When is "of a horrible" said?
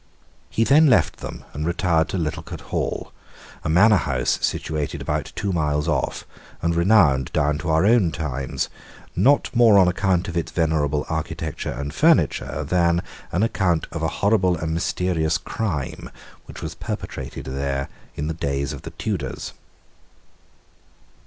13.91-14.57